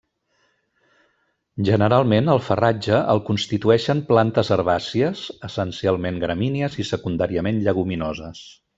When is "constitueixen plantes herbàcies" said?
3.29-5.25